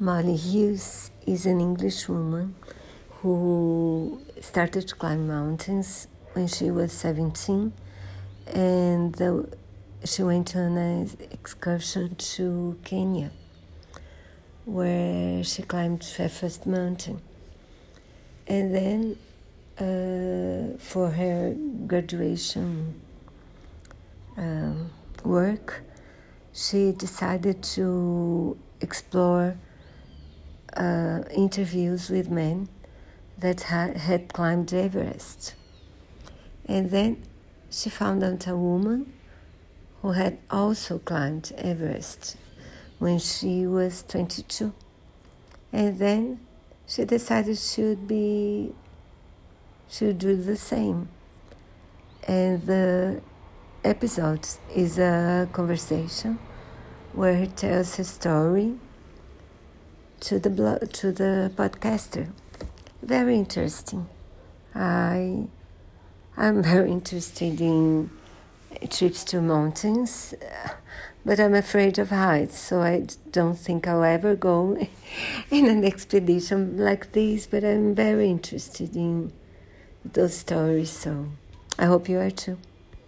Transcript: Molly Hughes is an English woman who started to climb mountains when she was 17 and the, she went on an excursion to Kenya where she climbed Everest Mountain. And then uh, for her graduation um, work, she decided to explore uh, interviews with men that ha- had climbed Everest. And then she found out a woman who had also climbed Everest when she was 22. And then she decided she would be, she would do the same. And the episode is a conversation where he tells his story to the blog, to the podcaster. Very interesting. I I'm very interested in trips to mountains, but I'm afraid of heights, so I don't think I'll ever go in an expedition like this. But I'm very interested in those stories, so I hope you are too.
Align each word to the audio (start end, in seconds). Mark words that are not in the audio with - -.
Molly 0.00 0.36
Hughes 0.36 1.10
is 1.26 1.44
an 1.44 1.60
English 1.60 2.08
woman 2.08 2.54
who 3.20 4.22
started 4.40 4.86
to 4.86 4.94
climb 4.94 5.26
mountains 5.26 6.06
when 6.34 6.46
she 6.46 6.70
was 6.70 6.92
17 6.92 7.72
and 8.46 9.12
the, 9.16 9.48
she 10.04 10.22
went 10.22 10.54
on 10.54 10.76
an 10.76 11.10
excursion 11.32 12.14
to 12.14 12.78
Kenya 12.84 13.32
where 14.66 15.42
she 15.42 15.62
climbed 15.62 16.06
Everest 16.16 16.64
Mountain. 16.64 17.20
And 18.46 18.72
then 18.72 19.16
uh, 19.78 20.78
for 20.78 21.10
her 21.10 21.56
graduation 21.88 23.00
um, 24.36 24.92
work, 25.24 25.82
she 26.52 26.92
decided 26.92 27.64
to 27.64 28.56
explore 28.80 29.56
uh, 30.78 31.24
interviews 31.30 32.08
with 32.08 32.30
men 32.30 32.68
that 33.36 33.62
ha- 33.62 33.92
had 33.92 34.32
climbed 34.32 34.72
Everest. 34.72 35.54
And 36.66 36.90
then 36.90 37.22
she 37.70 37.90
found 37.90 38.22
out 38.22 38.46
a 38.46 38.56
woman 38.56 39.12
who 40.02 40.12
had 40.12 40.38
also 40.50 40.98
climbed 40.98 41.52
Everest 41.58 42.36
when 42.98 43.18
she 43.18 43.66
was 43.66 44.04
22. 44.08 44.72
And 45.72 45.98
then 45.98 46.40
she 46.86 47.04
decided 47.04 47.58
she 47.58 47.82
would 47.82 48.08
be, 48.08 48.72
she 49.88 50.06
would 50.06 50.18
do 50.18 50.36
the 50.36 50.56
same. 50.56 51.08
And 52.26 52.66
the 52.66 53.20
episode 53.84 54.46
is 54.74 54.98
a 54.98 55.48
conversation 55.52 56.38
where 57.12 57.36
he 57.36 57.46
tells 57.46 57.96
his 57.96 58.08
story 58.08 58.78
to 60.20 60.38
the 60.38 60.50
blog, 60.50 60.92
to 60.92 61.12
the 61.12 61.52
podcaster. 61.54 62.30
Very 63.02 63.36
interesting. 63.36 64.08
I 64.74 65.48
I'm 66.36 66.62
very 66.74 66.90
interested 66.90 67.60
in 67.60 68.10
trips 68.90 69.24
to 69.24 69.40
mountains, 69.40 70.34
but 71.24 71.40
I'm 71.40 71.54
afraid 71.54 71.98
of 71.98 72.10
heights, 72.10 72.58
so 72.58 72.80
I 72.80 73.06
don't 73.32 73.58
think 73.58 73.86
I'll 73.86 74.04
ever 74.04 74.36
go 74.36 74.76
in 75.50 75.66
an 75.66 75.84
expedition 75.84 76.78
like 76.78 77.12
this. 77.12 77.46
But 77.46 77.64
I'm 77.64 77.94
very 77.94 78.30
interested 78.30 78.94
in 78.96 79.32
those 80.04 80.34
stories, 80.34 80.90
so 80.90 81.26
I 81.78 81.86
hope 81.86 82.08
you 82.08 82.18
are 82.18 82.30
too. 82.30 82.58